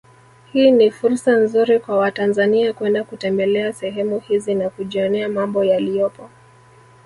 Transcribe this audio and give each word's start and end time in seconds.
Hii 0.53 0.71
ni 0.71 0.91
fursa 0.91 1.31
nzuri 1.35 1.79
kwa 1.79 1.97
watanzania 1.97 2.73
kwenda 2.73 3.03
kutembelea 3.03 3.73
sehemu 3.73 4.19
hizi 4.19 4.55
na 4.55 4.69
kujionea 4.69 5.29
mambo 5.29 5.63
yaliyopo 5.63 6.29